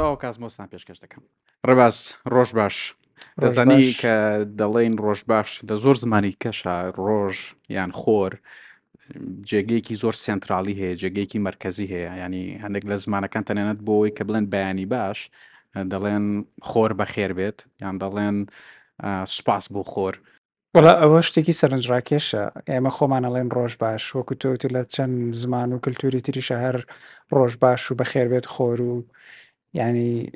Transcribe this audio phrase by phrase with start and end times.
[0.00, 1.22] خودداوە کازمۆستان پێشکەش دەکەم
[1.68, 1.96] ڕێباز
[2.32, 2.76] ڕۆژ باش
[3.42, 4.14] دەزانی کە
[4.60, 6.76] دەڵێن ڕۆژ باش دە زۆر زمانی کەشە
[7.06, 7.36] ڕۆژ
[7.76, 8.32] یان خۆر
[9.50, 14.46] جێگەیەکی زۆر سنترالی هەیە جێگەیەکی مرکزی هەیە ینی هەندێک لە زمانەکان تەنێنەت بۆی کە بڵێن
[14.52, 15.18] بەیانی باش
[15.92, 16.26] دەڵێن
[16.68, 18.36] خۆر بەخێر بێت یان دەڵێن
[19.34, 20.14] سوپاس بۆ خۆر
[20.74, 26.24] وڵە ئەوە شتێکی سەرنجڕاکێشە ئێمە خۆمانەڵێن ڕۆژ باش وەکو تۆتی لە چەند زمان و کللتوری
[26.26, 26.76] تریشە هەر
[27.34, 28.94] ڕۆژ باش و بەخێر بێت خۆر و
[29.74, 30.30] ینی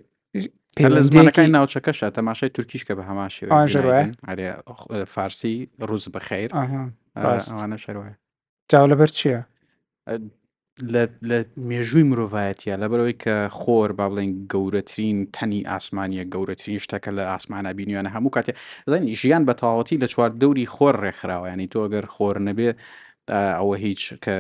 [0.81, 3.47] لە زمانەکانی ناوچەکەشە تەماشای تورکیش کە بە هەماشێ
[5.15, 5.57] فارسی
[5.89, 6.51] ڕوز بەخیر
[7.17, 8.13] ئەوانە شەرواە
[8.73, 9.41] جاو لەبەر چییە؟
[11.29, 11.39] لە
[11.69, 18.11] مێژووی مرۆڤایەتە لەبەرەوەی کە خۆر با بڵێن گەورەترین تەنی ئاسمانیە گەورەترین شتەکە لە ئاسمانە بینیوانە
[18.17, 18.53] هەموو کاتێ
[18.93, 22.71] زانی ژیان بە تەواوەتی لە چوار دەوری خۆر ڕێکخراوە ینی تۆ ئەگەر خۆر نەبێ
[23.31, 24.35] ئەوە هیچ کە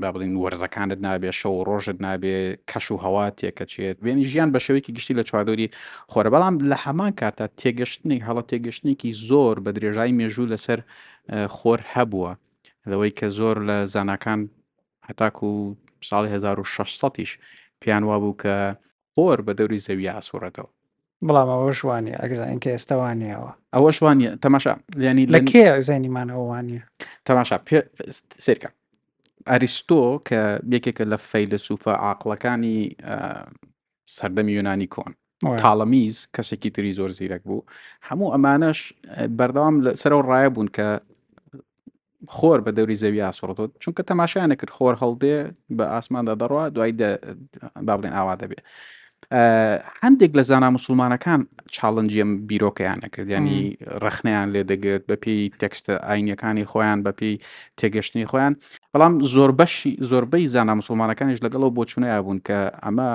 [0.00, 2.36] با بڵین وەرزەکانت نابێ شەو ڕۆژت نابێ
[2.70, 5.72] کەش و هەوا تێکەچێت وێنی ژیان بە شەوەیەکی گشتی لە چواردۆری
[6.12, 10.80] خۆرە بەڵام لە هەمان کاتە تێگەشتنی هەڵە تێگەشتێکی زۆر بە درێژای مێژوو لەسەر
[11.56, 12.32] خۆر هەبووە
[12.90, 14.40] لەوەی کە زۆر لە زانکان
[15.08, 15.76] هەتاکو و
[16.08, 17.30] ساڵی 1600ش
[17.80, 18.54] پێیان وابوو کە
[19.14, 20.70] خۆر بە دەوری زەوی ئاسوورەتەوە
[21.28, 24.74] بەڵام ئەوە شوانێ ئەگزانین کە ئێستاوانیەوە ئەوە شوانە تەماشا
[25.06, 26.80] ینی لە کێ زانیمانەوەوانە
[27.28, 27.56] تەماشا
[28.46, 28.68] سرکە
[29.50, 30.40] ئەریستۆ کە
[30.74, 32.78] یەکێکە لە فەیلە سوفە عاقلەکانی
[34.16, 35.12] سەردەمی یۆنانی کۆن
[35.62, 37.66] تاڵەمیز کەسێکی تری زۆر زیرەک بوو
[38.08, 38.78] هەموو ئەمانەش
[39.38, 40.86] بەردەوام سەرەوە ڕایە بوون کە
[42.36, 45.36] خۆر بە دەوری زەوی ئاسوڕەوە چونکە تەماشایانە کرد خۆر هەڵدێ
[45.76, 46.92] بە ئاسماندا دەڕوا دوای
[47.86, 48.62] با بڵێن ئاوا دەبێت
[50.04, 51.40] هەندێک لە زانا مسلمانەکان
[51.74, 53.60] چاڵنجیم بیرۆکەیان نەکردیانی
[54.04, 57.36] ڕخنیان لێ دەگرێت بە پێی تەکستە ئاینەکانی خۆیان بە پێی
[57.78, 58.54] تێگەشتنی خۆیان
[58.92, 63.10] بەڵام زۆر بەشی زۆربەی زانا مسلمانەکانش لەگەڵەوە بۆ چونەیە بوون کە ئەمە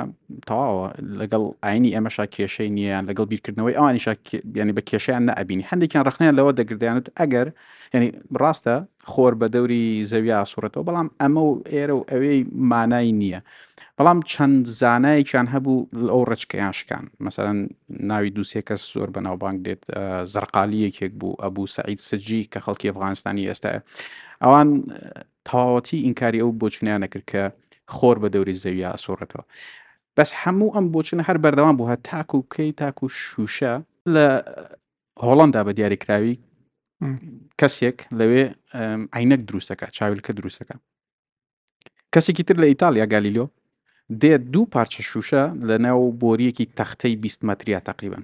[0.47, 0.87] تەواوە
[1.19, 4.05] لەگەڵ ئاینی ئەمەشا کێشەی نییان لەگەڵ بیرکردنەوەی ئەوانیش
[4.53, 7.47] بیانی بە کێشیان نەبینی هەندێکیان ڕخنیان لەوە دەگردیانت ئەگەر
[7.93, 8.09] ینی
[8.41, 8.75] ڕاستە
[9.11, 12.39] خۆر بە دەوری زەوی سوورەتەوە بەڵام ئەمە و ئێرە و ئەوەی
[12.71, 13.41] مانای نییە.
[13.99, 15.75] بەڵام چەند زانایەکیان هەبوو
[16.13, 17.57] ئەو ڕچکەیانشکان مەسەن
[18.11, 19.83] ناوی دووسێ کەس زۆر بەناوبانگ دێت
[20.33, 23.69] زەرقالی یەکێک بوو ئەبوو سعید سجی کە خەڵکی ئەفغانستانی ئێستا
[24.43, 24.69] ئەوان
[25.49, 27.43] تاوەتی ئینکاری ئەو بۆچنیان نەکرد کە
[27.95, 29.43] خۆر بە دەوری زەویە ئاسۆڕێتەوە
[30.17, 33.73] بەس هەموو ئەم بۆچنە هەر بەردەوام بوو هە تاکو و کەی تاکو شوشە
[34.13, 34.25] لە
[35.25, 36.35] هۆڵندا بە دیاریکراوی
[37.59, 38.43] کەسێک لەوێ
[39.17, 40.75] عینەک دروستەکە چاویلکە دروستەکە
[42.13, 43.45] کەسێکی تر لە ئیتالیا گالیلۆ
[44.21, 48.23] دێت دوو پارچە شوشە لە ناو بۆریەکی تەختەی بیست مەتریا تقریبن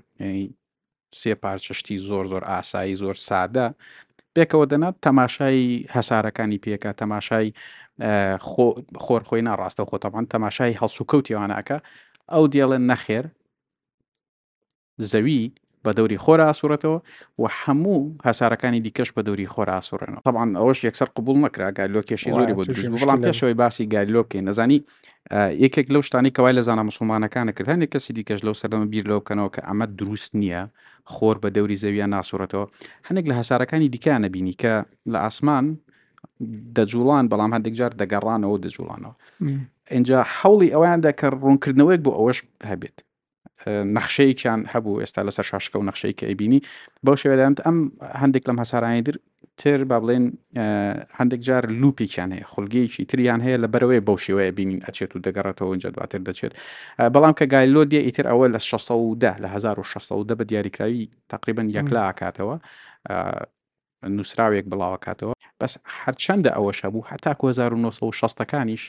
[1.21, 3.67] سێ پارچەشتی زۆر زۆر ئاسایی زۆر سادە
[4.35, 5.63] پێکەوە دەنات تەماشای
[5.95, 7.47] هەسارەکانی پێکە تەماشای
[9.05, 11.77] خۆرخۆی ناڕاستە خۆتەبان تەماشای هەڵسوکەوتیوانەکە
[12.33, 13.25] ئەو دیێڵێن نەخێر
[15.11, 15.41] زەوی
[15.85, 16.97] بە دەوری خۆرە ئاسوورەتەوە
[17.41, 22.31] و هەموو هەسارەکانی دیکەش بە دەوری خۆرە ئاسوورێنەوە طبعاان ئەوەش یەکسەر قوبول نکرا گالۆ کێشی
[22.37, 24.79] زۆری بۆ دروست بەڵام پێشەوەی باسی گالۆکێ نەزانی
[25.63, 29.49] یەکێک لەو شتانی کەوای لە زانە مسلمانەکانە کرد هەندێک کەسی دیکەش لەو سەردەمە بیر لەوکەنەوە
[29.55, 30.63] کە ئەمە دروست نییە
[31.13, 32.65] خۆر بە دەوری زەویە ناسوورەتەوە
[33.07, 34.73] هەندێک لە هەسارەکانی دیکانە بینی کە
[35.13, 35.65] لە ئاسمان
[36.75, 39.13] دەجوڵان بەڵام هەندێک جار دەگەڕانەوە دەجوڵانەوە
[39.95, 42.39] اینجا حوڵی ئەویان دەکە ڕوونکردنەوەیک بۆ ئەوەش
[42.71, 42.97] هەبێت
[43.67, 46.61] نەخشەیەکیان هەبوو ئێستا لەسەر شاشەکە و نەخشەی کە ئەبینی
[47.05, 47.77] بەو شێوەدامت ئەم
[48.21, 49.15] هەندێک لەم هەسارانی در
[49.57, 50.25] تر با بڵێن
[51.19, 55.67] هەندێک جار لوپێکیان هەیە خولگەیەکی تریان هەیە لە بەرەوەی بەو شێوەیە بینین ئەچێت و دەگەڕێتەوە
[55.71, 56.53] ئەوجا دواتر دەچێت
[57.13, 62.55] بەڵام کە گایلۆ دیە ئیتر ئەوە لە 1610 لە 1610 بە دیاریکراوی تقریبن یەکلا ئاکاتەوە
[64.15, 68.83] نووسراوێک بڵاوکاتەوە بەس هەرچەندە ئەوە شەبوو هەتا 1960ەکانیش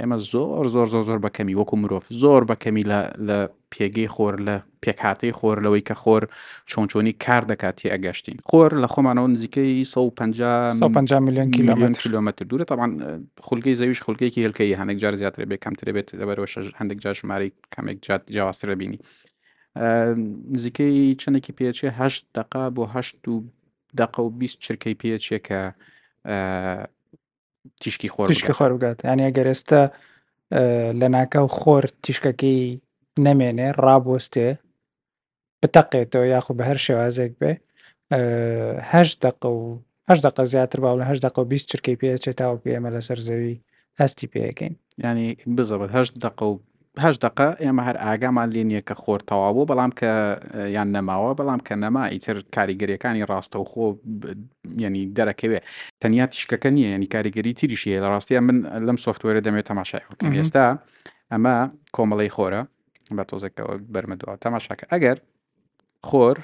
[0.00, 2.84] ئێمە زۆر زۆر زۆر زۆر بەکەمی وەکو مرۆڤ زۆر بەکەمی
[3.28, 3.38] لە
[3.72, 6.22] پێگەی خۆر لە پێکهاتەی خۆر لەوەی کە خۆر
[6.70, 12.92] چۆنچۆنی کار دەکاتی ئەگەشتین خۆر لە خۆمانەوە نزیکەی 150 میلیۆن کیلومتر کیلومتر دوورە تاوان
[13.46, 16.46] خولگەی زەویش خولگەیەکی هلکەی هەندێک جار زیاتر بێ کەمتر بێت لەبەرەوە
[16.80, 18.98] هەندێک جار ژمارەی کامێک جات جیاواسترە بینی
[20.54, 21.90] نزیکەی چندێکی پێچێه
[22.36, 23.34] دقا بۆ هەشت و
[24.00, 25.62] دقە و 20 چرکەی پێچێکە
[27.82, 29.80] تیشکی خۆر تیشکی خۆر بگات یانە گەرێستە
[31.00, 32.60] لە ناکەو خۆر تیشکەکەی
[33.26, 34.48] نەمێنێ ڕابۆستێ
[35.60, 37.52] بتەقێتەوە یاخو بە هەر شێوازێک بێ
[38.92, 42.60] هەش دق و هەش دق زیاتر باو لە هەش دق و بیست چرکی پێچێت تاو
[42.64, 43.56] پێمە لەسەر زەوی
[44.00, 46.52] هەستی پێەکەین ینی بزەوت هەش دق و
[47.04, 50.10] هەش دقه ئێمە هەر ئاگامان لێنیە کە خۆر تەواوە بەڵام کە
[50.76, 53.86] یان نەماوە بەڵام کە نەما ئیتر کاریگەریەکانی ڕاستەوخۆ
[54.84, 55.60] ینی دەرەکەوێ
[56.02, 58.56] تەنیا تیشکەکە نییە ینی کاریگەری تریشیە لە ڕاستیە من
[58.86, 60.66] لەم سوفتوێرە دەمێت تەماشای بکەم ئێستا
[61.32, 61.54] ئەمە
[61.96, 62.62] کۆمەڵی خۆرە
[63.16, 65.18] بە تۆزێکەوە بەرمەدووە تەماشاکە ئەگەر
[66.08, 66.36] خۆر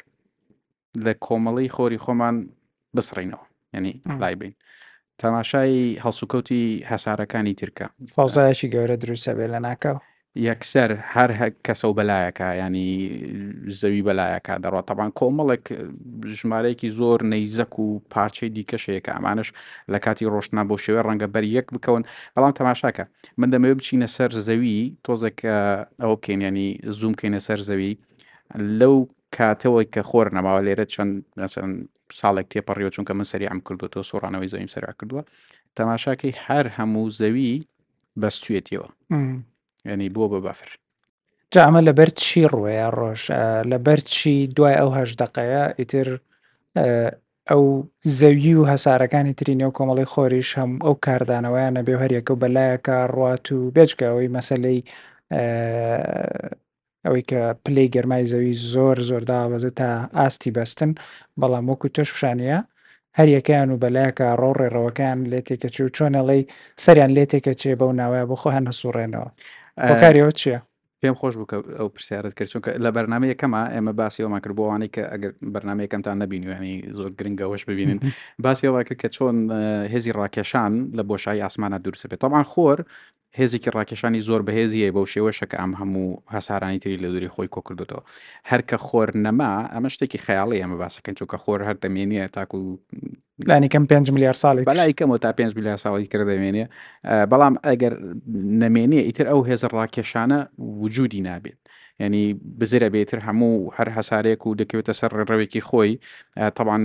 [1.05, 2.37] لە کۆمەڵی خۆری خۆمان
[2.97, 3.45] بسڕینەوە
[3.77, 3.93] ینی
[4.23, 4.55] لای بین.
[5.23, 7.87] تەماشای هەڵسوکەوتی هەسارەکانی ترکە
[8.17, 10.01] فۆزایەکی گەورە دروستە بێ لە ناکەەوە
[10.49, 11.31] یەکسەر هەر
[11.67, 12.89] کەسە و بەلایەکە ینی
[13.81, 15.65] زەوی بەلایەکە دەڕات تاوان کۆمەڵێک
[16.39, 19.49] ژمارەیەکی زۆر نەیزەک و پارچەی دیکەشەیەکە ئەمانش
[19.93, 22.03] لە کاتی ڕۆشنا بۆ شێوێ ڕەنگە بەر یەک بکەون
[22.35, 23.05] بەڵام تەماشاکە
[23.41, 24.75] من دەمەوێت بچینە سەر زەوی
[25.07, 25.39] تۆزێک
[26.03, 27.93] ئەو کێنیانی زووم کەینە سەر زەوی
[28.81, 28.95] لەو
[29.37, 31.13] کاتەوەی کە خۆر نەماوە لێرە چەند
[32.21, 35.23] ساڵێک تێپەڕیەوە چونکە من سەری ئەم کردوەوە سۆرانەوەی زەویم سەرا کردووە
[35.79, 37.51] تەماشاکەی هەر هەموو زەوی
[38.21, 38.89] بەستوێتیەوە
[39.87, 40.79] ینی بووە بە بافر
[41.55, 43.23] جا ئەمە لەبەر چی ڕوەیە ڕۆژ
[43.73, 46.09] لەبەر چی دوای ئەو هەش دقەیە ئیتر
[47.51, 47.65] ئەو
[48.19, 53.47] زەوی و هەسارەکانی ترینێ و کۆمەڵی خۆریش هەم ئەو کاردانەوەیانە بێ هەریەکە و بەلایەکە ڕات
[53.53, 54.81] و بێچکەوەی مەسلەی
[57.05, 59.89] ئەوەی کە پلی گەرمای زەوی زۆر زۆر داوەزە تا
[60.19, 60.91] ئاستی بەستن
[61.41, 62.61] بەڵام وەکو تەشوشانەیە
[63.19, 66.43] هەر یەکەیان و بەلایکە ڕۆڕێڕەوەکان لێتێکە چی و چۆنەڵی
[66.85, 69.29] سەریان لێتێکە چێ بەو ناوایە بۆ خۆیان هەسوڕێنەوە
[69.81, 70.59] کاریەوە چییە؟
[71.03, 75.03] پێم خۆش بوو کە ئەو پرسیارت کرد چونکە لە بەرنمە یەکەمە ئێمە باسیەوەمان کردبووانەی کە
[75.13, 77.99] ئەگەر بەرنمەیەکەمتان نبینیوانی زۆر گرنگەوەش ببینن
[78.45, 79.37] باسیەوە کرد کە چۆن
[79.93, 82.79] هێزی ڕاکێشان لە بۆشایی ئاسمانە دوورسە بێت تاوان خۆر
[83.39, 87.49] هێزێکی ڕاکێشانی زۆر بەهێزی هەیە بەو شێوەشە کە ئەم هەموو هەسارانی تری لە دووری خۆی
[87.55, 88.03] کۆکردوەوە
[88.51, 92.59] هەرکە خۆر نەما ئەمە شتێکی خەیاڵی ئەمە باسەکەن چووکە خۆر هەر دەمێنیە تاکو
[93.51, 96.67] لانیکەم 5 میلیارد ساڵی بەلایکەمەوە تا 5 میلیارد ساڵی کرد دەمێنێ
[97.31, 97.95] بەڵام ئەگەر
[98.63, 100.39] نەمێنێ ئیتر ئەو هێز ڕاکێشانە
[100.85, 101.59] وجودی نابێت
[102.01, 102.25] ینی
[102.61, 105.91] بزرە بێتتر هەموو هەر هەسارێک و دەکەوێتە سەر ڕێڕەوێکی خۆی
[106.57, 106.83] تاوان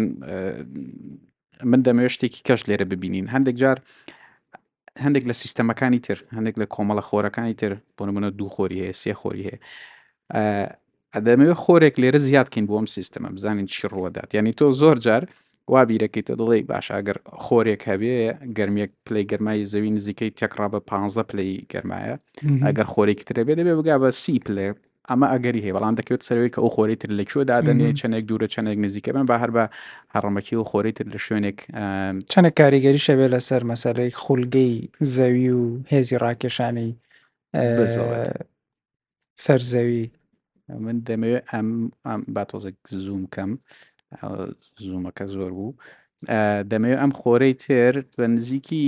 [1.71, 3.77] من دەمەوێت شتێکی کەش لێرە ببینین هەندێک جار
[5.05, 9.13] هەندێک لە سیستەمەکانی تر هەندێک لە کۆمەڵە خۆرەکانی تر بۆ نمونە دوو خۆری هەیە سێ
[9.21, 9.59] خۆری هەیە
[11.15, 15.23] ئەدەمەوێت خۆرێک لێرە زیادکەین بۆم سیستەمە بزانین چی ڕوەدات ینی تۆ زۆر جار
[15.73, 18.15] وابیرەکەی تۆ دڵی باشاگەر خۆرێک هەبێ
[18.57, 20.95] گەرمێک پلی گەرمایی زەوی نزیکەی تێکڕا بە پ
[21.29, 22.15] پلی گەرمایە
[22.65, 24.69] ئەگەر خۆرێکی ترە بێ دەبێ بگا بە سی پلێ
[25.09, 28.47] ئەمە ئەگەری هەیە بەڵام دەکەوێت سەرەوەی کە ئەو خۆری تر لە کوێ دادنێ چەندێک دوورە
[28.53, 29.65] چەندێک نزیکە بن بە هەر بە
[30.15, 31.59] هەڕەمەکی و خۆری تر لە شوێنێک
[32.31, 34.73] چەندە کاریگەری شەبێ لەسەر مەسەرەی خولگەی
[35.15, 36.91] زەوی و هێزی ڕاکێشانەی
[39.45, 40.01] سەر زەوی
[40.85, 41.67] من دەمەوێت ئەم
[42.07, 43.49] ئەم با تۆزێک زووم کەم
[44.85, 45.73] زوومەکە زۆر بوو
[46.71, 48.87] دەمەوێت ئەم خۆرەی تر بە نزیکی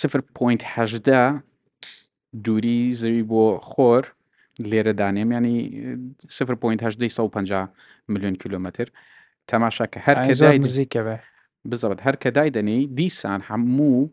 [0.00, 1.24] سفر پوینت هەژدا
[2.42, 4.04] دووری زەوی بۆ خۆر
[4.70, 5.56] لێرە دانێم ینی
[6.28, 6.88] 0.50
[8.12, 8.86] میلیۆن کیلومتر
[9.50, 11.16] تەماشاکە هەر کەزای نزیکەوە
[11.70, 14.06] بزەوت هەر کە دای دەنی دیسان هەموو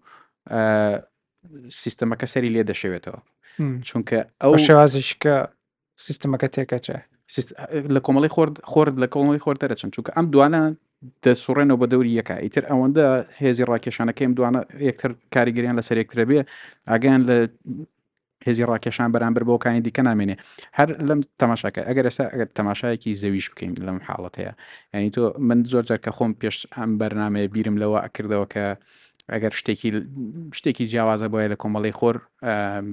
[1.81, 3.19] سیستەمەکە سەری لێ دەشەوێتەوە
[3.87, 5.35] چونکە ئەو شێوازشکە
[6.05, 6.97] سیستمەکە تێکەچە
[7.95, 10.61] لە کۆمەڵی خۆرد خۆرد لە کۆمەڵی خۆر دەرەچن چونکە ئەم دوانە
[11.25, 13.05] دەسوڕێنەوە بە دەوری یەکە ئیتر ئەوەندە
[13.41, 16.41] هێزی ڕاکێشانەکەیم دوانە یەکتر کاریگەریان لەسەر یەکترە بێ
[16.89, 17.37] ئاگیان لە
[18.47, 20.35] هێزی ڕاکێشان بەرامبەر بۆکانی دیکە نامێنێ
[20.77, 24.53] هەر لەم تەماشاکە ئەگەر ئێستا ئەگەر تەماشایەکی زەویش بکەین لەم حاڵەت هەیە
[24.93, 28.65] ینی تۆ من زۆر جارکە خۆم پێش ئەم بەرنمەیە بیرم لەوە ئەکردەوە کە
[29.33, 29.89] ئەگەر شتێکی
[30.57, 32.15] شتێکی جیاوازە بۆیە لە کۆمەڵی خۆر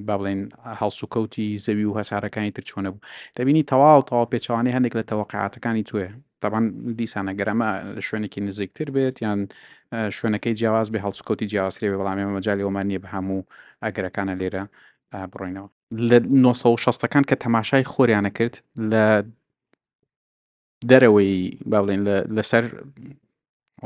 [0.08, 0.40] با بڵێن
[0.80, 3.04] هەڵسو کەوتی زەوی و هەسارەکانی تر چۆنە بوو
[3.36, 6.08] دەبینی تەواو تەواو پێچوانەی هەندێک لە تەوەقعاتەکانی توێ
[6.42, 6.64] تاوان
[7.00, 9.40] دیسانە گەرەمە لە شوێنێکی نزیکتر بێت یان
[10.18, 13.40] شوێنەکەی جیاواز بێ هەڵسکۆتی جیاوازکرێ بەڵامی مەجای ئۆمانیە بە هەموو
[13.84, 14.64] ئەگرەکانە لێرە
[15.32, 15.68] بڕۆینەوە
[16.10, 18.54] لە 1960ەکان کە تەماشای خۆریانە کرد
[18.90, 19.04] لە
[20.90, 21.32] دەرەوەی
[21.70, 22.02] با بڵێن
[22.36, 22.64] لەسەر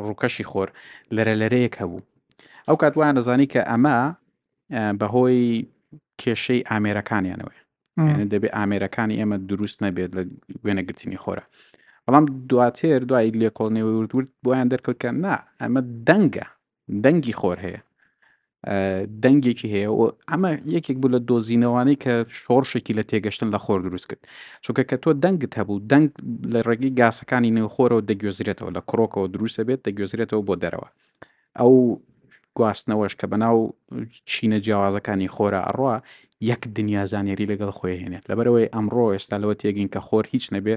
[0.05, 0.69] ڕووکەشی خۆر
[1.17, 2.03] لەرە لەرەیەک هەبوو
[2.67, 3.99] ئەو کاتوان دەزانی کە ئەمە
[5.01, 5.69] بەهۆی
[6.23, 7.53] کێشەی ئامێرەکانیانەوە
[8.33, 10.23] دەبێت ئامێرەکانی ئێمە دروست نەبێت لە
[10.65, 11.45] وێنەگرتنی خۆرە
[12.05, 16.47] بەڵام دواتێر دوای لێکۆڵنێوەوردورد بۆیان دەرکەوت کە نا ئەمە دەنگە
[17.05, 17.81] دەنگی خۆر هەیە
[19.25, 24.07] دەنگێکی هەیە و ئەمە یەکێک بوو لە دۆزینەوانەی کە شۆڕشێکی لە تێگەشتن لە خۆر دروست
[24.11, 24.23] کرد
[24.65, 26.09] چونکە کە تۆ دەنگت هەبوو دەنگ
[26.53, 30.89] لە ڕێگەی گاسەکانی نێوخۆرەوە دەگوێزرێتەوە لە کڕۆکەوە دروستە بێت دەگوێزرێتەوە بۆ دەرەوە
[31.61, 31.73] ئەو
[32.59, 33.57] گواستنەوەش کە بەناو
[34.31, 35.95] چینە جیاوازەکانی خۆرە ئەڕوا
[36.51, 40.77] یەک دنیا زانێری لەگەڵ خۆی هێنێت لەبەرەوەی ئەمڕۆ ئێستا لەوە تێگین کە خۆر هیچ نەبێ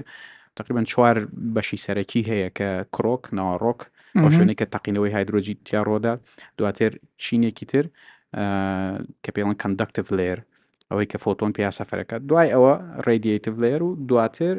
[0.58, 1.16] تقریبان چوار
[1.54, 3.80] بەشی سەرەکی هەیە کە کرۆک ناوەڕۆک
[4.24, 6.12] بۆ شوێنێک کە تەقینەوەی هایدروۆجی تیا ڕۆدا
[6.58, 6.90] دواتر
[7.22, 7.84] چینێکی تر
[9.24, 10.38] کە پێڵن کندکتف لێر
[10.90, 12.72] ئەوەی کە فۆتۆن پیا سەفەرەکە دوای ئەوە
[13.06, 14.54] ڕێدیتیف لێر و دواتر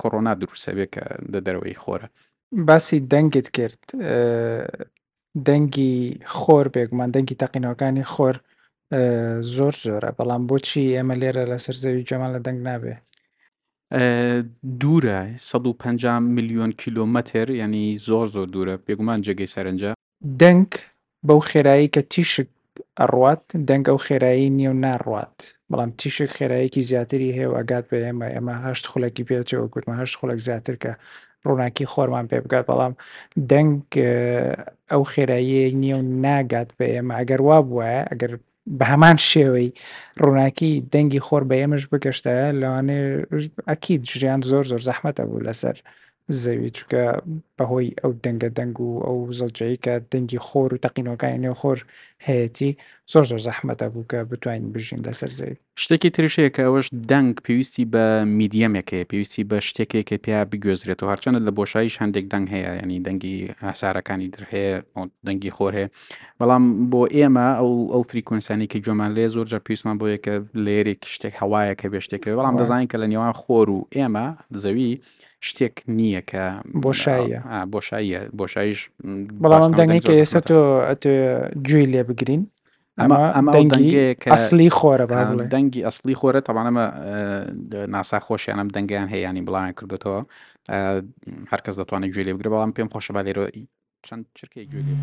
[0.00, 1.02] کۆڕۆنا دروسەبێ کە
[1.32, 2.08] دە دەرەوەی خۆرە
[2.68, 3.80] باسی دەنگت کرد
[5.48, 5.94] دەنگی
[6.40, 8.36] خۆر بێگومان دەنگی تەقینەوەکانی خۆر
[9.56, 12.94] زۆر زۆرە بەڵام بۆچی ئێمە لێرە لەسەر زەوی جەمان لە دەنگ نابێ
[14.80, 19.90] دوورە 150 میلیۆن کیلۆمەتر ینی زۆر زۆر دوورە پێگومان جێگەی سەرنجە
[20.40, 20.68] دەنگ
[21.26, 22.48] بەو خێرایی کە تیشک
[23.00, 25.38] ئەڕات دەنگ ئەو خێرایی نیێو ناڕات
[25.70, 30.40] بەڵام تیشک خێراییکی زیاتری هەیە ئەگات بە ئێمە ئێمە هەشت خولەکی پێچەوە کورتمە هەشت خولەک
[30.48, 30.92] زیاتر کە
[31.46, 32.92] ڕووناکی خۆرمان پێ بگات بەڵام
[33.50, 33.76] دەنگ
[34.92, 38.32] ئەو خێراییە نییە و ناگات بە ئێمە ئەگەر وا بواە ئەگەر
[38.78, 39.68] بە هەمان شێوەی
[40.22, 42.98] ڕووناکی دەنگی خۆر بە ئێمەش بکەشتە لەوانێ
[43.70, 45.76] ئەکیید ژیان زۆر زۆر زەحمەتە بوو لەسەر
[46.42, 47.04] زەوی چکە
[47.56, 51.78] بەهۆی ئەو دەنگە دەنگ و ئەو زەلجەیە کە دەنگی خۆر و تەقینۆکانی نێو خۆر
[52.24, 52.74] هەیەی
[53.12, 57.84] زۆر زۆر زەحمەتە بوو کە بتوانین بژین لەسەر زەوی شتێکی تریشەیە کە ئەوەش دەنگ پێویستی
[57.92, 58.04] بە
[58.40, 63.36] میدیەمێکەیە پێویستی بە شتێکێک کە پێیا بگوێزرێتەوە هەرچەندە لە بۆشاییش هەندێک دەنگ هەیە ینی دەنگی
[63.68, 64.74] هاسارەکانی در هەیە
[65.26, 65.88] دەنگی خۆر هەیە
[66.40, 71.02] بەڵام بۆ ئێمە ئەو ئەو فریکونسانی کە جۆمان لێ زۆر جار پێویستمان بۆ یەکە لێرێک
[71.14, 74.26] شتێک هەوایە کە بێ شتێکەوە بەڵام دەزانین کە لە نێوان خۆر و ئێمە
[74.62, 74.90] زەوی
[75.48, 76.44] شتێک نییە کە
[76.84, 77.40] بۆشایە
[77.72, 78.80] بۆشاییە بۆشاییش
[79.42, 80.58] بەڵام دەنگی کە ئێستا تۆ
[81.66, 82.46] گوێی لێ وەربگرین
[84.32, 85.06] ئەسلی خۆرە
[85.54, 86.84] دەنگی ئەسلی خۆرە تەوانەمە
[87.96, 90.20] ناسا خۆشیانم دەنگیان هەیەیانی بڵامیان کردوێتەوە
[91.52, 93.44] هەرکەس دەتوانێت گوێ لێ بگرە بەڵام پێم خۆشە با لێرە
[94.06, 94.94] چەند چرکی گوێ لێ.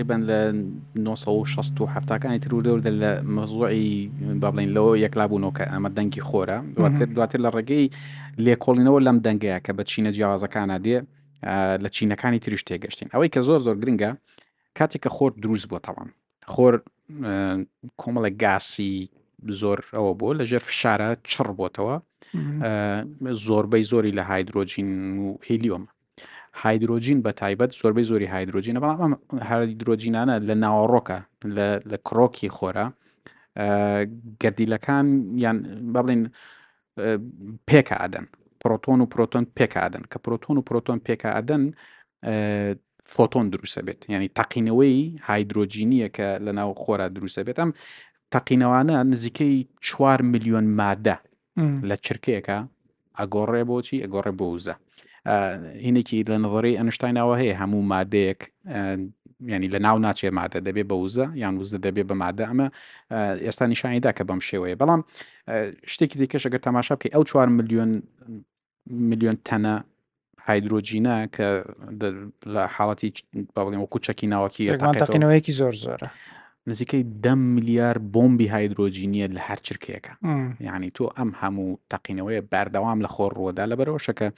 [0.00, 4.08] تقریبان لە 1960 کانی تر دەوردە لە مەزوعی
[4.40, 7.90] با بڵین لەوە یەکلابوونەوەکە ئەمە دەنگی خۆرە دواتر دواتر لە ڕێگەی
[8.38, 10.98] لێکۆڵینەوە لەم دەنگەیە کە بە چینە جیاوازەکانە دێ
[11.84, 14.10] لە چینەکانی تریش تێگەشتین ئەوەی کە زۆر زۆر گرنگە
[14.78, 16.08] کاتێک کە خۆر دروست بۆ تەوان
[16.52, 16.74] خۆر
[18.00, 18.94] کۆمەڵە گاسی
[19.60, 21.96] زۆر ئەوە بۆ لەژێر فشارە چڕ بۆتەوە
[23.46, 24.90] زۆربەی زۆری لە هایدروۆجین
[25.24, 25.90] و هیلیۆمە
[26.54, 29.12] هایدروۆژین بە تایبەت زۆربەی زۆری هایدروۆژینە بەڵام
[29.50, 31.18] هایدروۆژینانە لە ناوەڕۆکە
[31.90, 32.86] لە کڕۆکی خۆرە
[34.42, 35.06] گردیلەکان
[35.44, 35.56] یان
[35.92, 36.22] با بڵین
[37.68, 38.24] پێک ئادەن
[38.62, 41.62] پرۆتۆن و پرۆتۆن پێک ئادەن کە پرۆتۆن و پرۆتۆن پێک ئادەن
[43.14, 44.98] فۆتۆن دروسە بێت ینی تەقینەوەی
[45.30, 47.70] هایدروۆژینیە کە لە ناو خۆرا دروسە بێت ئەم
[48.34, 51.16] تەقینەوانە نزیکەی 4 میلیۆن مادە
[51.88, 52.58] لە چرکەیەەکە
[53.18, 54.74] ئەگۆڕێ بۆچی ئەگۆڕێ بۆ وزە
[55.86, 58.40] هینێکی لە نظری ئەنشتینەوە هەیە هەموو مادەیەک
[59.54, 62.66] ینی لە ناو ناچێ مادە دەبێت بە وزە یان وزە دەبێت بە مادە ئەمە
[63.46, 65.00] ئێستا نیشانیدا کە بەم شێوەیە بەڵام
[65.92, 67.90] شتێکی دیکەشەگەر تەماشا بکە ئەو 4 میلیۆن
[69.10, 69.74] میلیۆن تەنە
[70.46, 71.48] هایدروۆجینە کە
[72.54, 73.10] لە حاڵەتی
[73.54, 74.64] باڵێن وەکو چەکی ناوەکی
[75.00, 76.08] تاقینەوەیەکی زۆر زۆرە
[76.70, 80.12] نزیکەی ده میلیار بۆمبی هایدرۆجینیە لە هەر چرکەیەەکە
[80.60, 84.28] یعنی تۆ ئەم هەموو تەقینەوەی بەردەوام لە خۆر ڕووەدا لە بەرەوەشەکە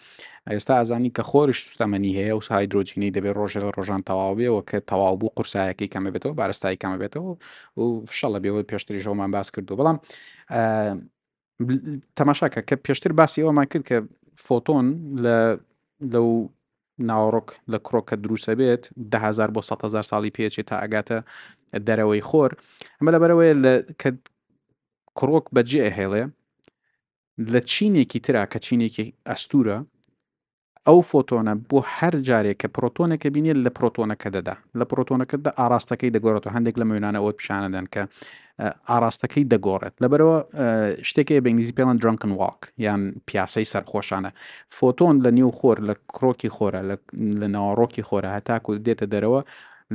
[0.53, 5.17] ئێستا ئازانی کە خۆریش سوستەمەنی هەیە و هایدرۆجینی دەبێت ڕۆژە لە ڕۆژان تەواوبێەوە کە تەواو
[5.21, 7.31] بوو قورسایەکەی کەمە بێتەوە بارستایی کەمە بێتەوە
[7.81, 7.85] و
[8.19, 9.97] شەڵە بێەوە پێشتری ژەومان باس کردو بەڵام
[12.19, 13.97] تەماشاکە کە پێشتر باسیەوەمان کرد کە
[14.47, 14.87] فۆتۆن
[15.25, 15.37] لە
[16.15, 16.29] لەو
[17.11, 18.82] ناوەڕۆک لە کڕۆکە دروسە بێت
[19.12, 21.18] دههزار بۆ 100هزار ساڵی پێچێت تا ئەگاتە
[21.87, 22.50] دەرەوەی خۆر
[22.99, 23.50] ئەمە لەبەرەوەی
[24.00, 24.09] کە
[25.18, 26.23] کڕۆک بەجێ هێڵێ
[27.52, 29.78] لە چینێکی ترا کە چینێکی ئەستورە
[30.91, 36.53] ئەو فۆتۆنە بۆ هەر جارێک کە پرۆتۆنێکە بینێت لە پرۆتۆنەکە دەدا لە پرۆتۆنەکەدا ئاراستەکەی دەگۆڕێتەوە
[36.57, 38.03] هەندێک لە میێنانەوەت پیشانەدەن کە
[38.91, 40.37] ئاراستەکەی دەگۆڕێت لەبەرەوە
[41.09, 44.31] شتێکی بەنگلیزی پێڵەن درنکن واک یان پیاسەی سەرخۆشانە
[44.77, 46.81] فۆتۆن لە نیو خۆر لە کڕۆکی خۆرە
[47.41, 49.41] لە ناوەڕۆکی خۆرە هەتاکو دێتە دەرەوە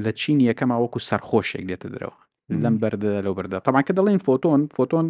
[0.03, 2.15] لە چین یەکەما وەکو سەرخۆشێک دێتە دەرەوە
[2.63, 5.07] لەم بەردە لەو بەردە تەماکە دەڵێن فۆتۆن فۆتۆن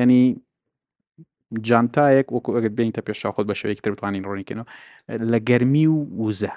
[0.00, 0.22] ینی
[1.60, 4.66] جانتایەک وەکو ئەگەر بینتە پێشا خۆت بە شوەیەکتر بتوانین ڕۆنیکەنەوە
[5.32, 6.52] لە گەرمی و وزە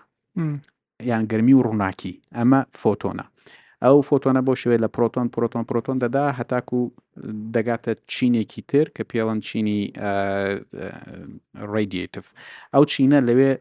[1.12, 3.26] یان گەرمی و ڕووناکی ئەمە فۆتۆنە
[3.86, 6.80] ئەو فۆتۆنە بۆ شوێ لە پرۆتۆن پرۆتۆن پرۆتۆن دەدا هەتاکو
[7.56, 9.80] دەگاتە چینێکی تر کە پێڵەن چینی
[11.74, 12.26] ڕیدیتف
[12.74, 13.52] ئەو چینە لەوێ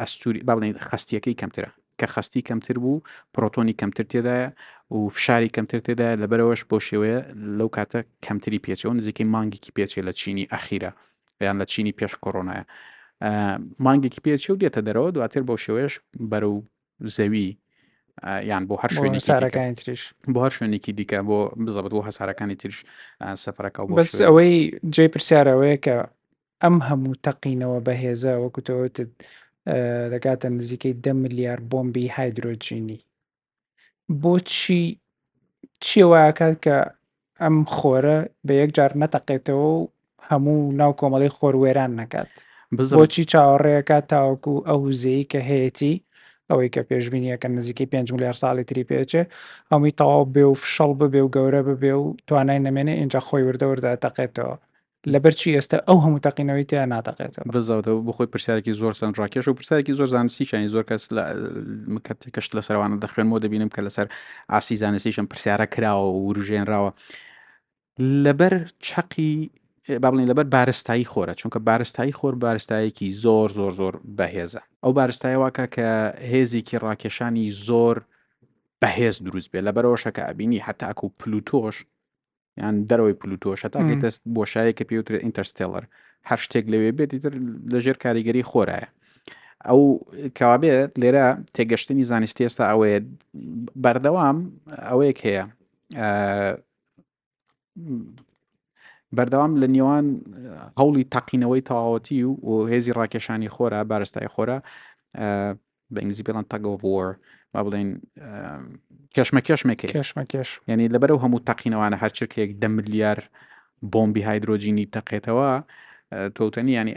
[0.00, 3.00] ئەستوری با بڵین خستیەکەی کەمترە کە خستی کەمتر بوو
[3.34, 4.48] پرۆتۆنی کەمتر تێدایە
[4.94, 7.18] و فشاری کەمتر تێدایە لەبەرەوەش بۆ شێوەیە
[7.58, 10.90] لەو کاتە کەمتری پێچەوە نزیکەی مانگێکی پێچێ لە چینی ئەخیرە
[11.46, 12.62] یان لە چینی پێش کۆڕۆنایە
[13.84, 15.94] مانگێکی پێچێ و دێتە دەرەوە دواتر بۆ شێوەیەش
[16.30, 16.56] بەرەو
[17.16, 17.46] زەوی
[18.50, 20.02] یان بۆ هەر شوێنی سارەکانی تریش
[20.34, 22.78] بۆ هەر شوێنێکی دیکە بۆ بزەبت بۆ هەسارەکانی تریش
[23.42, 24.52] سەفرەکە بەس ئەوەی
[24.94, 25.96] جێ پرسیارەوەی کە
[26.62, 28.96] ئەم هەموو تەقینەوە بەهێزە وەکوتەوەت
[30.12, 32.98] دەکاتە نزیکەی ده ملیار بۆمبی هایدروجینی
[34.22, 34.82] بۆچی
[35.84, 36.76] چیوەکات کە
[37.42, 39.78] ئەم خۆرە بە یەک جار نەتەقێتەوە و
[40.30, 42.30] هەموو ناو کۆمەڵی خۆروێران نکات
[42.96, 46.02] بۆچی چاوەڕێەکە تاوەکو ئەو زەیە کە هەیەی
[46.50, 49.22] ئەوەی کە پێشببینیەکە نزیکەی 5 میلیار ساڵی تری پێچێ
[49.70, 53.92] ئەمی تەواو بێ و فشەڵ ببێ و گەورە ببێ و توانای نامێنێ اینجا خۆی وردەوردە
[54.04, 54.54] تەقێتەوە
[55.12, 59.94] لەبەرچی ئێستا ئەو هەموو تەقینەوەی تیا ناتەقێت بزەوتە بخۆی پرسیارێکی زۆر سند ڕاکێش و پرسیارێکی
[59.98, 61.02] زۆر زانستیشانی زۆر کەس
[62.34, 64.06] کەشت لە سەروانە دەخێنەوە دەبینم کە لەسەر
[64.52, 66.90] ئاسی زانستیشم پرسیارە کراوە و وروژێنراوە
[68.24, 68.54] لەبەر
[68.88, 69.34] چقی
[70.02, 75.88] بابڵین لەبەر بارستایی خۆرە چونکە بارستایی خۆر بارستایەکی زۆر زۆر زۆر بەهێزە ئەو بارستایەواکە کە
[76.32, 77.96] هێزیکی ڕاکێشانی زۆر
[78.82, 81.76] بەهێز دروست بێ لەبەرەوە شەکە ئەبینی هەتاکو و پلوتۆش
[82.58, 85.84] یان دەرەوەی پلوتۆشە تاکە دەست بۆشایە کە پێوترێت ئینتەرستێلەر
[86.28, 87.32] هەر شتێک لەوێ بێت دیتر
[87.72, 88.88] لەژێر کاریگەری خۆرایە
[89.68, 89.80] ئەو
[90.38, 92.98] کاوابێت لێرە تێگەشتنی زانستی ئێستا ئەوەیە
[93.84, 94.36] بەردەوام
[94.88, 95.44] ئەوەیەک هەیە
[99.16, 100.06] بەردەوام لە نێوان
[100.80, 104.58] هەوڵی تەقینەوەی تەواوەتی و هێزی ڕاکێشانی خۆرە بارستای خۆرە
[105.92, 107.08] بە ئنگزی بڵان تەگەڵ بۆر
[107.52, 107.98] با بڵێن
[109.16, 113.18] کێشمەکێشمێکی کێشمەکێش ینی لەبەرەو هەموو تەقینەوانە هەرچێکێک دە ملیار
[113.92, 115.50] بۆمبی هایدروۆجینی تەقێتەوە
[116.36, 116.94] تۆتەنی ینی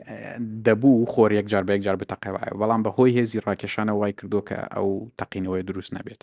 [0.66, 4.88] دەبوو خۆریەک جار بەیەک جار بتەقێوایە بەڵام بە هۆی هێزی ڕاکێشانە وای کردو کە ئەو
[5.20, 6.22] تەقینەوەی دروست نەبێت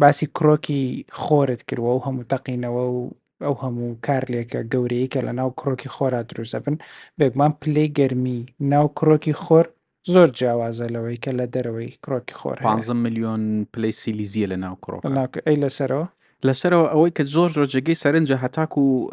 [0.00, 0.80] باسی کڕۆکی
[1.22, 3.00] خۆرت کردووە و هەموو تەقینەوە و
[3.46, 6.76] ئەو هەموو کارلێکە گەورەیە کە لە ناو کڕۆکی خۆرا دروزە بن
[7.18, 8.38] بێگومان پلەی گەرمی
[8.72, 9.66] ناو کڕۆکی خۆر
[10.14, 15.32] زۆر جیاوازە لەوەی کە لە دەرەوەی کڕۆکی خۆر 15 میلیۆن پلی سیلیزیە لە ناو کڕۆک
[15.46, 16.06] ئەی لەسەرەوە
[16.46, 19.10] لەسەرەوە ئەوەی کە زۆر ڕۆژێگەی سەرنجە هەتاک و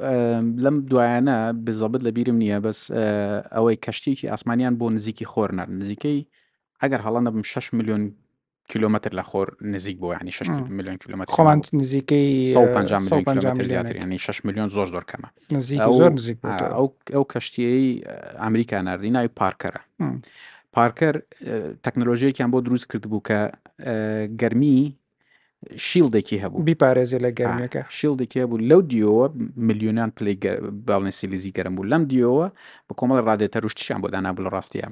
[0.64, 2.80] لەم دوایانە بزەبت لە بیرم نییە بەس
[3.56, 6.20] ئەوەی کەشتێکی ئاسمانیان بۆ نزیکی خۆرنار نزیکەی
[6.82, 8.04] ئەگەر هەڵان دەبم 6 میلیۆن
[8.72, 14.42] کیلومتر لە خۆر نزیک بۆ ینی 6 میلیۆن کیلومتر خۆمان نزیکەی 50 زیاتر ینی 6
[14.48, 16.38] میلیۆن زۆر زۆر کەمە نزیک زۆر نزیک
[17.14, 18.04] ئەو کەشتیەی
[18.40, 19.82] ئەمریکا نردی ناوی پارکەرە.
[20.76, 21.16] پارکەر
[21.88, 23.40] تەکنۆلۆژیەکیان بۆ دروست کرد بوو کە
[24.42, 24.76] گەرمی
[25.90, 29.26] شیلدێکی هەبوو بیپارێزی لە گەرمەکە شیلدێکی هەبوو لەو دیۆوە
[29.68, 30.36] میلیۆنان پلی
[30.88, 32.48] باڵنسی لزی گەرم بوو لەم دیۆوە
[32.88, 34.88] بە کۆمەڵ ڕادێتە روشتیشان بۆ دانا بڵ ڕاستیە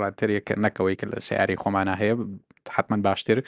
[0.00, 2.14] ڕاتریەکە نەکەوەی کە لە سیاری خۆمانە هەیە
[2.76, 3.38] حتمما باشتر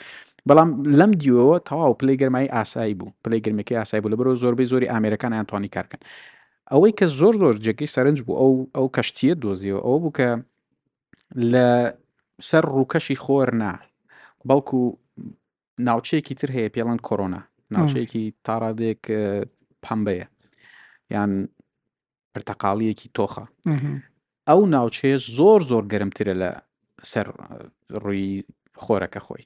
[0.49, 4.67] بەڵام لەم دیۆەوە تەواو پلی گەرمایی ئاسایی بوو پلی گەرمەکە ئاسایی بوو لە بەرەوە زۆربەی
[4.71, 6.01] زۆری ئامریکان ئەتوانی کارکن
[6.71, 10.29] ئەوەی کە زۆر زۆر جێگەی سەرنج بوو ئەو ئەو کەشتیە دۆزیەوە ئەو بووکە
[11.51, 11.67] لە
[12.49, 13.71] سەر ڕووکەشی خۆر نا
[14.47, 14.79] بەڵکو
[15.87, 17.41] ناوچەیەکی تر هەیە پێڵند کۆرۆنا
[17.75, 19.01] ناوچەیەکی تاڕادێک
[19.83, 20.27] پەمبەیە
[21.15, 21.31] یان
[22.33, 23.45] پرتەقاڵیەکی تۆخە
[24.49, 26.51] ئەو ناوچەیە زۆر زۆر گەرمترە لە
[27.11, 27.27] سەر
[28.03, 28.33] ڕووی
[28.83, 29.45] خۆرەکە خۆی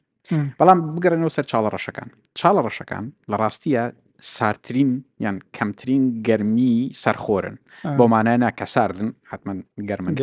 [0.59, 2.07] بەڵام بگەرنەوە سەر چاڵە ڕەشەکان
[2.39, 3.83] چاڵە ڕەشەکان لە ڕاستیە
[4.21, 7.55] سارترین یان کەمترین گەرمی سەرخۆرن
[7.99, 9.53] بۆمانایە کە ساردن حما
[9.89, 10.13] گەرمن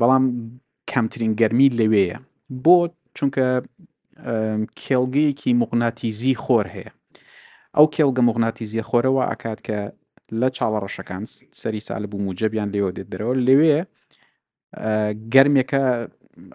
[0.00, 0.24] بەڵام
[0.92, 2.18] کەمترین گەرمی لەوەیە
[2.64, 2.76] بۆ
[3.16, 3.46] چونکە
[4.82, 6.90] کێڵگەیەکی مقناتیزی خۆر هەیە
[7.76, 9.78] ئەو کێڵگە مقناتیزیە خۆرەوە ئاکات کە
[10.40, 11.22] لە چاوەڕەشەکان
[11.60, 13.78] سەری سالبوو موجەبیان لێوە دێت دەرەوە لەوێ
[15.34, 15.82] گەرمێکە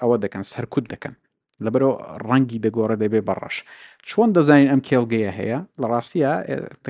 [0.01, 1.15] ئەوە دەکەن سەرکوت دەکەن
[1.65, 1.95] لەبەرەوە
[2.29, 3.55] ڕەنگی دەگۆڕە دەبێ بەڕەش
[4.09, 6.33] چۆن دەزانین ئەم کێڵگەیە هەیە لە ڕاستیە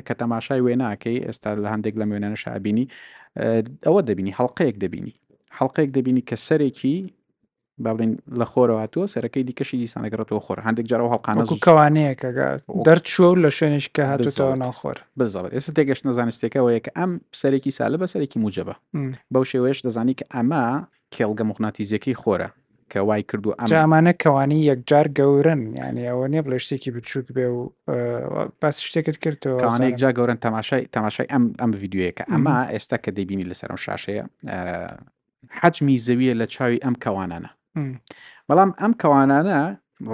[0.06, 2.86] کە تەماشای وێناکەی ئێستا لە هەندێک لە مێنە شابینی
[3.86, 5.14] ئەوە دەبینی هەڵلقەیەک دەبینی
[5.58, 6.96] هەڵلقەیەک دەبینی کە سەرێکی
[7.84, 12.28] بابڵین لە خۆرەوە هاتووە سەرەکەی دیکەشی دیسانەگرێتەوە خۆر هەندێک جارەوە هەڵقانە کەوانەیە کە
[12.88, 18.06] دەرچوە لە شوێنش کە هاتوەوە ناخۆر بزڵێت ئێستا تێگەشت نەزانستێکەوەیە کە ئەم سەرێکی سالە بە
[18.12, 18.74] سەرێکی موجەبە
[19.32, 20.64] بەو شێوەیەش دەزانی کە ئەمە
[21.14, 22.48] کێڵگە مخناتیزیەکەی خۆرە
[22.92, 27.58] کە وای کردو ئەمانە کەوانی یەکجار گەورن ینی ئەوە نیە بڵێ شتێکی بچووک بێ و
[28.62, 33.68] باس شتێکت کردەوە یەکجا گەورن تەماشای تەماشای ئەم ئەم یددیوەکە ئەما ئێستا کە دەبینی لەسەر
[33.72, 34.24] ئەو شاشەیە
[35.60, 37.50] حجمی زەویە لە چاوی ئەم کەوانانە
[38.48, 39.58] بەڵام ئەم کەوانانە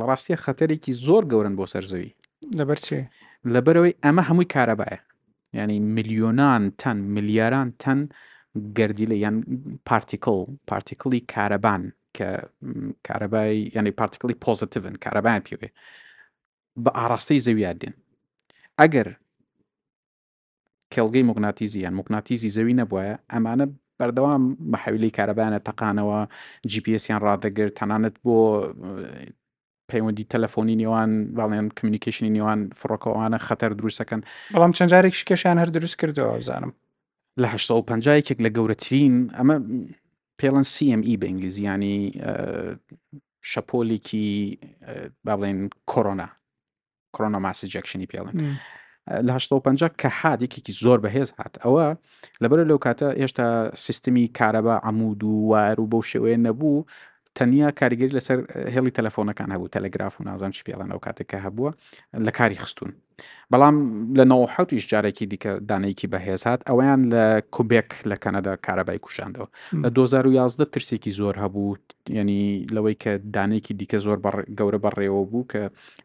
[0.09, 2.11] ڕاستیە خەتەرێکی زۆر گەورن بۆ سەرزەوی
[2.59, 3.01] لەبەر چێ
[3.55, 4.99] لەبەرەوەی ئەمە هەمووی کارەبایە
[5.61, 7.99] ینی میلیۆنان تەن ملیاران تەن
[8.79, 9.37] گردی لە یان
[9.89, 10.39] پارتیکڵ
[10.71, 11.83] پارتیکڵی کارەبان
[12.19, 12.29] کە
[13.09, 15.69] کارەبای ینی پارتیکلی پۆزتیڤن کارەبایان پێوێ
[16.83, 17.95] بە ئاراستەی زەویات دێن
[18.81, 19.09] ئەگەر
[20.95, 23.67] کێڵگەی مۆگناتیزییان مۆکناتیزی زەوی نەبووە ئەمانە
[23.99, 26.21] بەردەوام مەحەویلی کارەبانە تەقانەوە
[26.73, 28.37] جیPSیان ڕدەگر تەنانەت بۆ
[29.91, 34.21] پەیوەندی تەلەفۆنی نێوان باڵێن کمیونیکیشنی نێوان فڕۆکەوانە خەتەر دروستەکەن
[34.55, 36.73] بەڵام چەندجارێک شکێشیان هەر دروست کردەوە زانم
[37.43, 39.57] لە 1950 ێک لە گەورەترین ئەمە
[40.41, 41.99] پێڵەن CME بە ئینگلیزیانی
[43.53, 44.29] شەپۆلێکی
[45.27, 45.59] باڵێن
[45.91, 46.29] کۆرۆنا
[47.15, 48.37] کۆرۆنا ماسی جەکشنی پێڵێن
[49.27, 51.87] لە 1950 کە حادێکێکی زۆر بەهێز هات ئەوە
[52.43, 53.49] لەبەر لەو کاتە هێشتا
[53.85, 56.79] سیستمی کارەبا عمود و وار و بەو شێوەیە نەبوو
[57.39, 58.39] تەنیا کاریگەری لەسەر
[58.75, 61.71] هێڵی تەلەفۆنەکان هەبوو تەلەگراف و نازان شپێڵەن ئەو کاتێککە هەبووە
[62.27, 62.91] لە کاری خستون
[63.53, 63.77] بەڵام
[64.19, 69.47] لە 1970 جارێکی دیکە دانەیەکی بەهێز هاات ئەویان لە کوبێک لە کەنەدا کارەبای کوشاندەوە
[69.85, 71.77] لە 2011 ترسێکی زۆر هەبوو
[72.09, 74.19] ینی لەوەی کە دانێکی دیکە زۆر
[74.59, 75.63] گەورە بەڕێوە بوو کە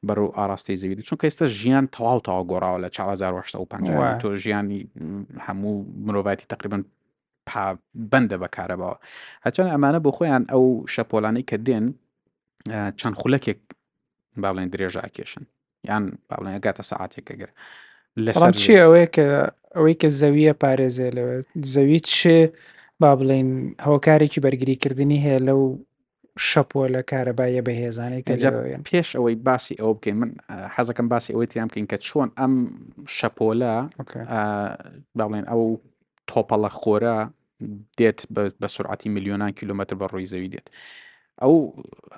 [0.08, 4.80] بەرەو ئاراستی زەویری چونکە ئێستا ژیان تەواو تەواو گۆڕاوە لە 1950 تۆ ژیانی
[5.48, 5.74] هەموو
[6.06, 6.82] مرۆڤەتی تقریبن
[8.12, 8.96] بەندە بەکارەبەوە
[9.46, 11.86] هەچەند ئەمانە بۆ خۆیان ئەو شەپۆلانەی کە دێن
[13.00, 13.60] چەند خولەکێک
[14.42, 15.46] باڵێن درێژە ئاکێشن
[15.90, 17.52] یان باڵێن گاتە سعاتێک ئەگەر
[18.26, 19.26] لەسەر چی ئەوەیە کە
[19.76, 21.36] ئەوەی کە زەویە پارێزێ لەوە
[21.74, 22.16] زەوی چ
[23.02, 23.50] با بڵێن
[23.88, 25.62] هۆکارێکی بەرگریکردنی هەیە لەو
[26.50, 28.26] شەپۆ لە کارەبایە بەهێزانێک
[28.92, 30.32] پێش ئەوەی باسی ئەو بکەین من
[30.76, 32.54] حەزەکەم باسی ئەوەی تریام بکەین کە چۆن ئەم
[33.18, 33.74] شەپۆلە
[35.18, 35.64] باڵێن ئەو
[36.30, 37.16] تۆپەڵە خۆرە
[37.98, 38.20] دێت
[38.62, 40.68] بە سرعتی میلیۆنان کیلومتر بە ڕووی زەوی دێت
[41.42, 41.56] ئەو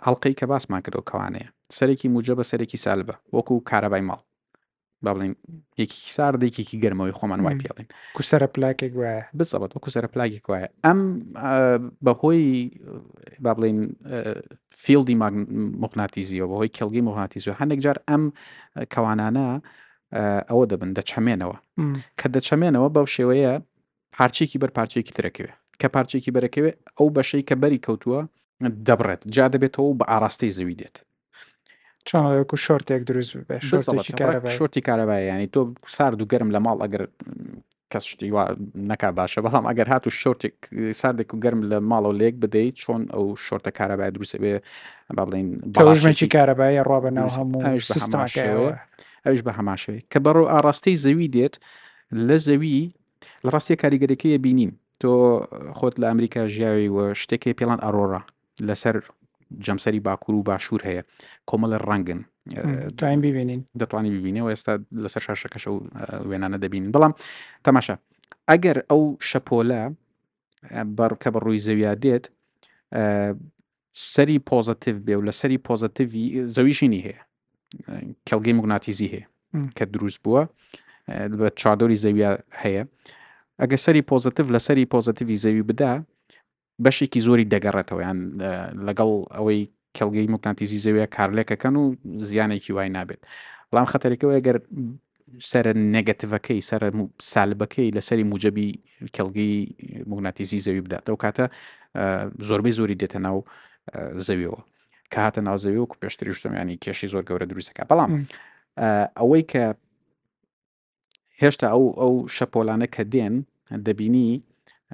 [0.05, 4.21] هەڵلقەی کە باسمان کردەوە کەوانەیە سەرێکی موجە بە سەرێکی سالبە وەکو کارەبای ماڵ
[5.05, 5.33] با بڵین
[5.81, 10.99] یەکی ساردێکێکی گەرمەوەی خۆمان وای پێڵین کوسەرە پلاکێک وایە بسەبەت وەکو سەرە پلاگێک وایە ئەم
[12.05, 12.43] بەهۆی
[13.45, 13.77] با بڵین
[14.83, 15.15] فیلدی
[15.83, 18.23] مقناتیزیەوە بەهۆی کلگی مقناتیزیەوە هەندێک جار ئەم
[18.93, 19.47] کەوانانە
[20.49, 21.57] ئەوە دەبن دەچەمێنەوە
[22.19, 23.55] کە دەچەمێنەوە بەو شێوەیە
[24.17, 28.19] پارچێکی بەر پارچێکی ترەکەوێ کە پارچێکی بەرەکەوێ ئەو بەشەی کە بەری کەوتووە
[28.87, 30.95] دەبڕێت جا دەبێتەوە بە ئاراستەی زەوی دێت
[32.07, 33.31] چاوەکو شۆرتێک دروست
[34.57, 35.59] شۆرتی کارەبای ینی تۆ
[35.97, 37.01] سارد و گەرم لە ماڵ ئەگەر
[37.91, 38.31] کەس شتی
[38.91, 40.55] نەکا باشە بەڵام ئەگەر هات و شۆرتێک
[41.01, 44.53] ساردێک و گەرم لە ماڵەوە لێک بدەیت چۆن ئەو شۆرتە کارەبای دروستەبێ
[45.17, 48.75] با بڵین بەژمێکی کارەبای ڕابە ناو هەموو سیستەوە
[49.25, 51.55] ئەوش بە هەماشەوەی کە بەڕۆ ئاراستەی زەوی دێت
[52.27, 52.77] لە زەوی
[53.45, 54.71] لە ڕاستی کاریگەریەکەیە بینیم
[55.03, 55.07] تۆ
[55.77, 58.21] خۆت لە ئەمریکا ژیاویوە شتێکی پێڵان ئەڕۆرا
[58.67, 58.95] لەسەر
[59.65, 61.01] جەمسەری باکوور و باشوور هەیە
[61.49, 62.19] کۆمەڵە ڕەنگن
[62.99, 65.77] توان ببینین دەتوانانی ببینەوە ئێستا لەسەر شاشەکەشە و
[66.29, 67.13] وێنانە دەبین بەڵام
[67.65, 67.95] تەماشا
[68.49, 69.81] ئەگەر ئەو شەپۆلە
[70.97, 72.25] بەڕکە بە ڕووی زەویا دێت
[74.13, 76.25] سەری پۆزتیف بێ و لە سەری پۆزتیوی
[76.55, 77.19] زەویشینی هەیە
[78.27, 79.25] کەلگەی مگوناتیزی هەیە
[79.77, 80.41] کە دروست بووە
[81.39, 82.31] بە چادۆری زەویە
[82.63, 82.83] هەیە
[83.61, 85.91] ئەگە سەری پۆزتیف لە سەری پۆزتیوی زەوی بدا
[86.85, 88.19] بەشێکی زۆری دەگەڕێتەوە یان
[88.87, 89.61] لەگەڵ ئەوەی
[89.97, 91.83] کەلگەی مکناتیزی زەویە کارلێکەکەن و
[92.27, 93.21] زیانێکی وای نابێت
[93.69, 94.57] بەڵام خەتەرێکەوە گەر
[95.51, 96.81] سرە نەگەتیڤەکەی سەر
[97.31, 98.67] سالبەکەی لەسەری موجەبی
[99.15, 99.53] کەلگەی
[100.11, 101.45] مگناتیزی زەوی بدات ئەو کاتە
[102.47, 103.37] زۆربەی زۆری دێتە ناو
[104.27, 104.59] زەویەوە
[105.11, 108.11] کە هاتە ناو زەوی وکو پێشتری شتەمیانی کێشی زۆر گەورە دروستەکە بەڵام
[109.19, 109.63] ئەوەی کە
[111.45, 113.35] هێشتا ئەو ئەو شەپۆلانە کە دێن
[113.87, 114.29] دەبینی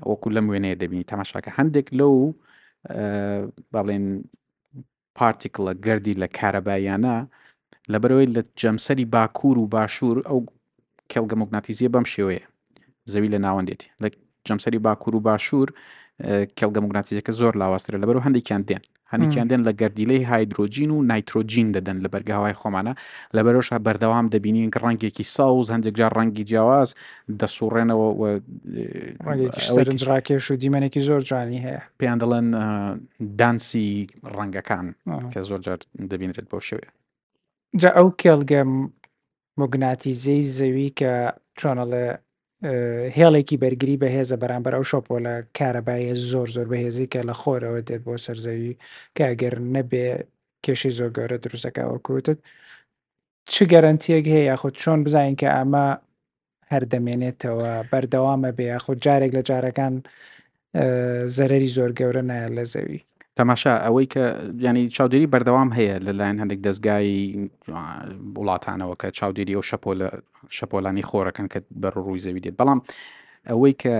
[0.09, 2.13] وەکو لەم وێنەیە دەبینی تەماشاکە هەندێک لەو
[3.73, 4.05] باڵێن
[5.17, 7.15] پارتیکڵە گردی لە کارەبایانە
[7.93, 10.39] لەبەرەوەی لە جەمسەری باکوور و باشوور ئەو
[11.11, 12.43] کێڵگە مۆگناتیزیە بەم شێوەیە
[13.11, 14.07] زەوی لە ناوەندێتی لە
[14.47, 15.69] جەمسەری باکوور و باشوور
[16.57, 22.09] کێڵگە مۆگناتیزیەکە زۆر لاوااسترە لەبەر هەندێکیان دێن هەنیکیاندن لە گەردیلەی هایدروجین و نایترۆجین دەدەن لە
[22.13, 22.93] بەرگاوای خۆمانە
[23.35, 26.89] لە بەرەوشە بەردەوام دەبینین کە ڕنگێکی ساوز هەندێک جار ڕەنگی جیاواز
[27.39, 28.07] دەسوڕێنەوە
[30.09, 32.47] ڕاکێش و دیمەنێکی زۆر جوانی هەیە پێیان دەڵێن
[33.39, 33.89] دانسی
[34.37, 34.85] ڕەنگەکان
[35.33, 35.79] کە زۆر جار
[36.11, 36.87] دەبینرێت بۆ شوێ
[37.81, 38.71] جا ئەو کێڵگەم
[39.59, 41.13] مۆگناتیزەی زەوی کە
[41.59, 42.03] چۆنە لە
[43.17, 48.01] هێڵێکی بەرگری بەهێزە بەرامبەر ئەو شۆپۆ لە کارەبایە زۆر زۆر بەهێزی کە لە خۆرەوە دێت
[48.05, 48.73] بۆ سەرزەوی
[49.17, 50.07] کاگەر نەبێ
[50.63, 52.37] کێشی زۆر گەورە دروستەکەوەکوتت
[53.51, 55.85] چ گەرانتیەک هەیە یاخود چۆن بزانین کە ئەمە
[56.71, 59.93] هەر دەمێنێتەوە بەردەوامە بێ یاخود جارێک لە جارەکان
[61.37, 62.99] زەرری زۆر گەورە نایە لە زەوی
[63.39, 64.23] تەماشا ئەوەی کە
[64.65, 67.09] ینی چاودێری بەردەوام هەیە لەلایەن هەندێک دەستگای
[68.39, 69.99] وڵاتانەوە کە چاودێری و شەپۆل
[70.57, 72.79] شەپۆلانی خۆرەکەن کە بەر ڕووی زەوی دێت بەڵام
[73.49, 73.95] ئەوەی کە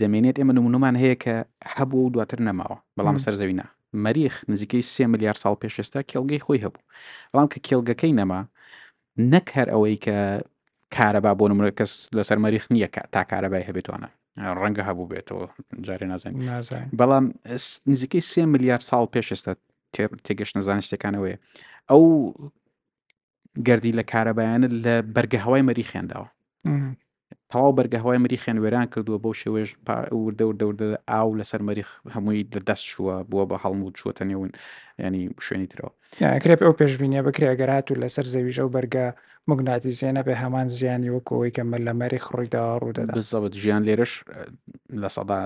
[0.00, 1.34] دەمێنێت ئێمە نمونومان هەیە کە
[1.74, 3.66] هەبوو و دواتر نەماوە بەڵام سەر زەوینا
[4.04, 6.84] مەریخ نزیکەی سێ میلیارد ساڵ پێشێستا کێلگەی خۆی هەبوو
[7.30, 8.40] بەڵام کە کێلگەکەی نەما
[9.32, 10.16] نەک هەر ئەوەی کە
[10.94, 14.08] کارەبا بۆ نمرە کەس لەسەر مەریخ نییە تا کارەبای هەبێتوانە
[14.60, 15.44] ڕەنگە هەبوو بێتەوە
[15.86, 16.48] جارێ نازانین
[16.98, 17.26] بەڵام
[17.92, 19.52] نزیکەی سێ ملیار ساڵ پێش ئێستا
[20.26, 21.36] تێگەشت نەزانانی شتەکانەوەی
[21.90, 22.02] ئەو
[23.66, 26.28] گردی لە کارەبیانت لە بەرگە هەوای مەریخێنداوە
[27.54, 29.68] تەواو بەرگەهوای مریخێن وێران کردووە بەو شێوێژ
[30.24, 34.50] وردە وردەوردە ئاو لەسەر مەریخ هەمووی لەدەست شووە بووە بە هەڵمووت چوەتە نێون
[34.98, 35.90] ینی شوێنی ترەوە
[36.42, 39.06] کرێپ ئەو پێشبینە بکرێگەرات و لەسەر زەویژە و بەرگە
[39.48, 44.12] مگناتی زیێنە بێ هەمان زیانی وەکەوەی کە مە لە مەری خڕیدا ڕوودەدا بزەوت ژیان لێرش
[45.02, 45.40] لە سەدا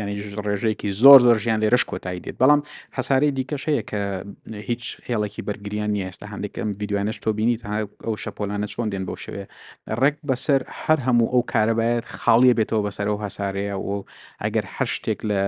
[0.00, 0.14] ینی
[0.46, 2.60] ڕێژەیەکی زۆر زۆر ژیان لێرش کۆتایی دێت بەڵام
[2.96, 4.00] هەسارەی دیکەش هەیە کە
[4.70, 7.68] هیچ هێڵێکی بەرگریان نیە ئێستا هەندێکم یددیوانش تۆبینی تا
[8.04, 9.44] ئەو شەپۆلانە چۆن دێن بۆ شوێ
[10.00, 13.90] ڕێک بەسەر هەر هەموو ئەو کارەبایەت خاڵیە بێتەوە بەسەر ئەو هەسارەیە و
[14.42, 15.40] ئەگەر هەر شتێک لە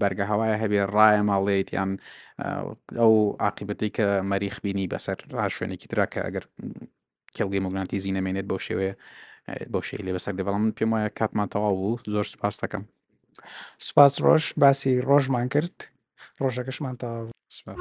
[0.00, 1.90] بەرگە هەوایە هەبێ ڕایە ماڵێت یان
[3.00, 3.14] ئەو
[3.46, 5.18] عقیبەتی کە مەریخ بینی بەسەر
[5.56, 6.44] شوێنێکی ترا کە ئەگەر
[7.36, 8.92] کێڵگەی مۆگرانتی زیینەمێنێت بۆ شێوەیە
[9.72, 12.82] بۆ شێ لێ بەسەر دەبڵام پێم وایە کاتمان تەواو بوو زۆر سپاس دەکەم
[13.86, 15.76] سوپاس ڕۆژ باسی ڕۆژمان کرد
[16.42, 17.78] ڕۆژەکەشمان تەواو سپاس.